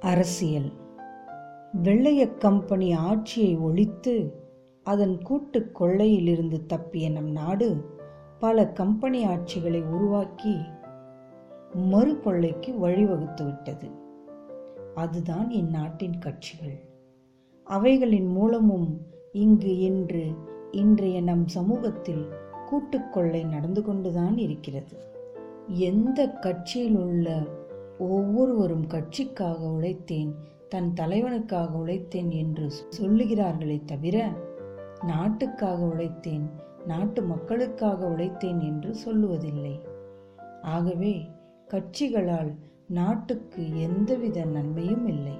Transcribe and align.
அரசியல். 0.00 0.72
வெள்ளைய 1.82 2.36
கம்பெனி 2.36 2.92
ஆட்சியை 2.92 3.56
ஒழித்து 3.56 4.32
அதன் 4.82 5.22
கூட்டு 5.22 5.70
கொள்ளையிலிருந்து 5.80 6.60
தப்பிய 6.66 7.12
நம் 7.12 7.30
நாடு 7.30 7.84
பல 8.38 8.68
கம்பெனி 8.68 9.26
ஆட்சிகளை 9.26 9.82
உருவாக்கி 9.82 10.56
மறு 11.74 12.20
கொள்ளைக்கு 12.20 12.72
வழிவகுத்து 12.72 13.44
விட்டது. 13.44 13.90
அதுதான் 14.94 15.50
இந்நாட்டின் 15.50 16.18
கட்சிகள். 16.18 16.80
அவைகளின் 17.64 18.26
மூலமும் 18.26 19.00
இங்கு 19.32 19.78
இன்று 19.78 20.32
இன்றைய 20.70 21.22
நம் 21.22 21.48
சமூகத்தில் 21.48 22.28
கூட்டுக்கொள்ளை 22.70 23.46
நடந்து 23.46 23.82
கொண்டுதான் 23.82 24.38
இருக்கிறது. 24.38 24.96
எந்த 25.66 26.30
கட்சியில் 26.30 26.96
உள்ள 26.96 27.42
ஒவ்வொருவரும் 27.98 28.86
கட்சிக்காக 28.86 29.60
உழைத்தேன் 29.68 30.32
தன் 30.68 30.92
தலைவனுக்காக 30.96 31.70
உழைத்தேன் 31.78 32.30
என்று 32.30 32.70
சொல்லுகிறார்களே 33.00 33.84
தவிர 33.84 34.32
நாட்டுக்காக 35.06 35.84
உழைத்தேன் 35.84 36.46
நாட்டு 36.86 37.22
மக்களுக்காக 37.22 38.06
உழைத்தேன் 38.08 38.60
என்று 38.60 38.94
சொல்லுவதில்லை. 39.04 39.80
ஆகவே 40.62 41.14
கட்சிகளால் 41.66 42.52
நாட்டுக்கு 42.88 43.78
எந்தவித 43.78 44.44
நன்மையும் 44.44 45.06
இல்லை. 45.06 45.36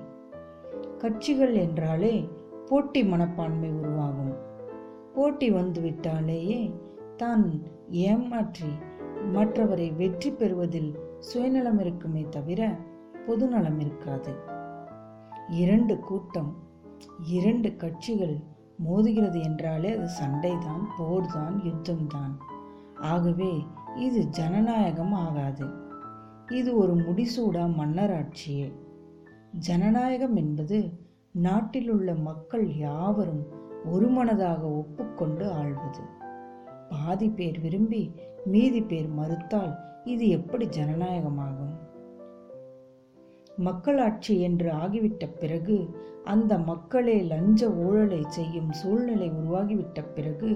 கட்சிகள் 0.98 1.54
என்றாலே 1.54 2.28
போட்டி 2.66 3.04
மனப்பான்மை 3.04 3.70
உருவாகும். 3.70 4.36
போட்டி 5.14 5.50
வந்துவிட்டாலேயே 5.50 6.74
தான் 7.16 7.62
ஏமாற்றி 7.90 8.70
மற்றவரை 9.32 9.96
வெற்றி 9.96 10.30
பெறுவதில் 10.30 10.90
சுயநலம் 11.18 11.78
இருக்குமே 11.78 12.26
தவிர 12.30 12.76
பொதுநலம் 13.26 13.80
இருக்காது. 13.80 14.34
இரண்டு 15.48 15.98
கூட்டம் 15.98 16.56
இரண்டு 17.22 17.76
கட்சிகள் 17.76 18.40
மோதுகிறது 18.84 19.42
என்றாலே 19.42 19.96
அது 19.96 20.08
சண்டைதான் 20.08 20.86
போர்தான் 20.98 21.58
யுத்தம்தான். 21.64 22.36
ஆகவே 23.00 23.66
இது 23.96 24.24
ஜனநாயகம் 24.24 25.12
ஆகாது. 25.12 25.66
இது 26.52 26.76
ஒரு 26.76 26.96
முடிசூடா 26.96 27.66
மன்னராட்சியே. 27.66 28.72
ஜனநாயகம் 29.52 30.36
என்பது 30.36 31.06
நாட்டில் 31.30 31.90
உள்ள 31.90 32.14
மக்கள் 32.14 32.76
யாவரும் 32.76 33.46
ஒருமனதாக 33.84 34.60
ஒப்புக்கொண்டு 34.60 35.52
ஆள்வது. 35.52 36.00
பாதி 36.88 37.28
பேர் 37.28 37.60
விரும்பி 37.60 38.12
மீதி 38.44 38.82
பேர் 38.82 39.08
மறுத்தால் 39.08 39.78
இது 40.08 40.28
எப்படி 40.28 40.66
ஜனநாயகமாகும்? 40.66 41.74
மக்களாட்சி 43.56 44.40
என்று 44.40 44.68
ஆகிவிட்ட 44.72 45.24
பிறகு 45.40 45.76
அந்த 46.24 46.58
மக்களே 46.58 47.16
லஞ்ச 47.22 47.70
ஊழலை 47.70 48.20
செய்யும் 48.28 48.70
சூழ்நிலை 48.72 49.28
உருவாகிவிட்ட 49.30 50.04
பிறகு 50.14 50.50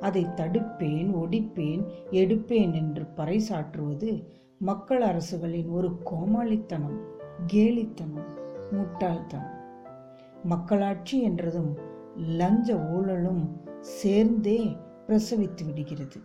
அதை 0.00 0.22
தடுப்பேன் 0.24 1.10
ஒடிப்பேன் 1.22 1.82
எடுப்பேன் 2.10 2.72
என்று 2.74 3.04
பறைசாற்றுவது 3.16 4.10
மக்கள் 4.58 5.02
அரசுகளின் 5.02 5.68
ஒரு 5.68 5.88
கோமாளித்தனம் 6.10 6.98
கேலித்தனம் 7.52 8.30
முட்டாள்தனம். 8.70 9.52
மக்களாட்சி 10.44 11.22
என்றதும் 11.22 11.72
லஞ்ச 12.16 12.76
ஊழலும் 12.94 13.44
சேர்ந்தே 13.80 14.58
பிரசவித்து 15.06 15.64
விடுகிறது. 15.64 16.18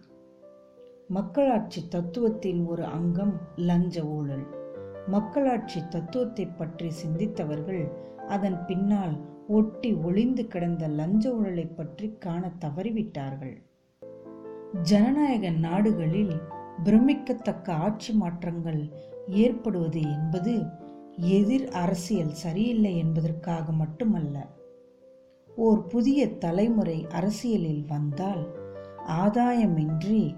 மக்களாட்சி 1.16 1.88
தத்துவத்தின் 1.88 2.66
ஒரு 2.66 2.84
அங்கம் 2.86 3.42
லஞ்ச 3.56 4.04
ஊழல். 4.06 4.44
மக்களாட்சி 5.08 5.80
தத்துவத்தை 5.90 6.46
பற்றி 6.46 6.92
சிந்தித்தவர்கள் 7.04 7.92
அதன் 8.28 8.66
பின்னால் 8.66 9.16
ஒட்டி 9.48 9.94
ஒளிந்து 9.94 10.48
கிடந்த 10.48 10.88
லஞ்ச 10.88 11.34
ஊழலை 11.34 11.66
பற்றி 11.66 12.16
காண 12.20 12.52
தவறிவிட்டார்கள். 12.66 13.56
ஜனநாயக 14.82 15.50
நாடுகளில் 15.50 16.42
பிரமிக்கத்தக்க 16.84 17.74
ஆட்சி 17.74 18.14
மாற்றங்கள் 18.14 18.92
ஏற்படுவது 19.28 20.02
என்பது 20.02 20.64
எதிர் 21.16 21.70
அரசியல் 21.70 22.34
சரியில்லை 22.34 22.98
என்பதற்காக 22.98 23.72
மட்டுமல்ல. 23.72 24.50
ஓர் 25.56 25.88
புதிய 25.88 26.30
தலைமுறை 26.38 27.06
அரசியலில் 27.10 27.86
வந்தால் 27.86 28.60
ஆதாயமின்றி 29.08 30.36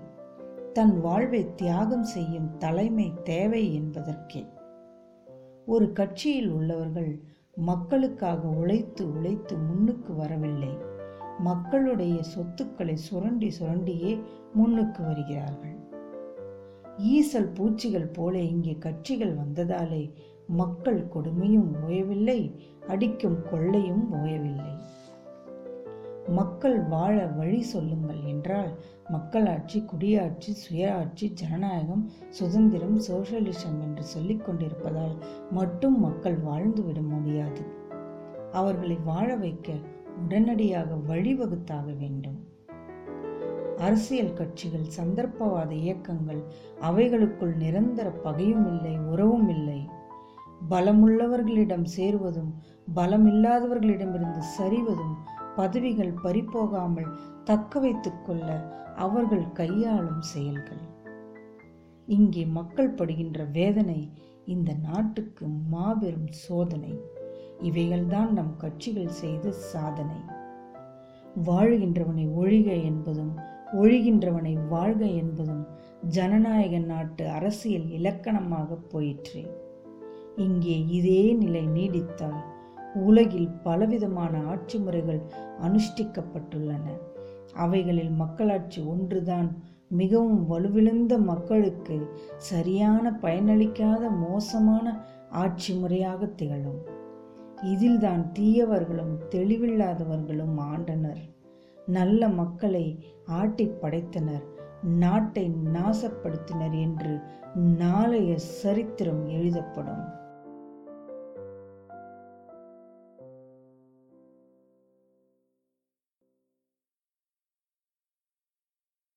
தன் 0.73 1.01
வாழ்வை 1.01 1.55
தியாகம் 1.55 2.03
செய்யும் 2.03 2.57
தலைமை 2.57 3.13
தேவை 3.23 3.73
என்பதற்கே. 3.73 4.45
ஒரு 5.65 5.91
கட்சியில் 5.91 6.49
உள்ளவர்கள் 6.49 7.23
மக்களுக்காக 7.55 8.47
உழைத்து 8.47 9.13
உழைத்து 9.13 9.57
முன்னுக்கு 9.57 10.15
வரவில்லை. 10.15 10.77
மக்களுடைய 11.39 12.23
சொத்துக்களை 12.23 12.95
சுரண்டி 12.95 13.51
சுரண்டியே 13.59 14.21
முன்னுக்கு 14.53 15.03
வருகிறார்கள். 15.03 15.77
ஈசல் 16.97 17.53
பூச்சிகள் 17.53 18.07
போல 18.07 18.39
இங்கே 18.39 18.75
கட்சிகள் 18.79 19.35
வந்ததாலே 19.35 20.13
மக்கள் 20.47 21.07
கொடுமையும் 21.15 21.71
ஓயவில்லை 21.87 22.59
அடிக்கும் 22.87 23.39
கொள்ளையும் 23.51 24.13
ஓயவில்லை. 24.13 24.73
மக்கள் 26.27 26.79
வாழ 26.79 27.25
வழி 27.25 27.61
சொல்லுங்கள் 27.61 28.23
என்றால் 28.23 28.79
மக்களாட்சி 29.09 29.81
குடியாட்சி 29.81 30.47
சுயஆட்சி 30.47 31.27
ஜனநாயகம் 31.33 32.09
சுதந்திரம் 32.29 32.99
சோசியலிசம் 32.99 33.81
என்று 33.81 34.03
சொல்லிக் 34.03 34.45
கொண்டிருப்பதால் 34.45 35.23
மட்டும் 35.51 35.99
மக்கள் 35.99 36.37
வாழ்ந்துவிட 36.37 37.01
முடியாது. 37.01 37.61
அவர்களை 38.51 38.97
வாழ 39.03 39.35
வைக்க 39.35 39.73
உடனடியாக 40.25 40.95
வழிவகுத்தாக 40.95 41.97
வேண்டும். 41.97 42.47
அரசியல் 43.77 44.33
கட்சிகள் 44.33 44.87
சந்தர்ப்பவாத 44.97 45.71
இயக்கங்கள் 45.71 46.43
அவைகளுக்குள் 46.81 47.55
நிரந்தர 47.55 48.09
பகையும் 48.09 48.67
இல்லை 48.67 48.99
உறவும் 48.99 49.49
இல்லை. 49.49 49.89
பலமுள்ளவர்களிடம் 50.69 51.85
சேருவதும் 51.97 52.53
பலமில்லாதவர்களிடமிருந்து 52.95 54.41
சரிவதும் 54.59 55.15
பதவிகள் 55.55 56.13
பறிப்போகாமல் 56.23 57.11
தக்க 57.43 57.79
வைத்துக் 57.79 58.25
கொள்ள 58.25 58.47
அவர்கள் 58.95 59.51
கையாளும் 59.51 60.21
செயல்கள். 60.21 60.83
இங்கே 62.05 62.45
மக்கள் 62.45 62.89
படுகின்ற 62.89 63.43
வேதனை 63.43 64.11
இந்த 64.45 64.73
நாட்டுக்கு 64.81 65.47
மாபெரும் 65.47 66.27
சோதனை. 66.27 66.99
இவைகள்தான் 67.61 68.31
நம் 68.31 68.55
கட்சிகள் 68.57 69.07
செய்த 69.07 69.51
சாதனை. 69.51 70.19
வாழ்கின்றவனை 71.45 72.25
ஒழிக 72.41 72.83
என்பதும் 72.83 73.33
ஒழிகின்றவனை 73.81 74.67
வாழ்க 74.69 75.05
என்பதும் 75.05 75.63
ஜனநாயக 76.07 76.77
நாட்டு 76.77 77.29
அரசியல் 77.29 77.87
இலக்கணமாக 77.89 78.75
போயிற்று. 78.75 79.43
இங்கே 80.35 80.85
இதே 80.87 81.33
நிலை 81.33 81.67
நீடித்தால் 81.67 82.43
உலகில் 82.93 83.49
பலவிதமான 83.49 84.41
ஆட்சி 84.45 84.79
முறைகள் 84.79 85.21
அனுஷ்டிக்கப்பட்டுள்ளன. 85.61 86.81
அவைகளில் 87.53 88.09
மக்களாட்சி 88.09 88.81
ஒன்றுதான். 88.81 89.71
மிகவும் 89.87 90.51
வலுவிழந்த 90.51 91.19
மக்களுக்கு 91.19 92.07
சரியான 92.37 93.19
பயனளிக்காத 93.21 94.09
மோசமான 94.09 95.05
ஆட்சி 95.29 95.73
முறையாக 95.73 96.25
திகழும். 96.25 96.81
இதில்தான் 97.61 98.31
தீயவர்களும் 98.39 99.17
தெளிவில்லாதவர்களும் 99.29 100.57
ஆண்டனர். 100.57 101.31
நல்ல 101.87 102.27
மக்களை 102.27 103.05
ஆட்டி 103.25 103.71
படைத்தனர். 103.81 104.43
நாட்டை 104.83 105.55
நாசப்படுத்தினர் 105.73 106.81
என்று 106.81 107.19
நாளைய 107.55 108.37
சரித்திரம் 108.37 109.27
எழுதப்படும். 109.27 110.21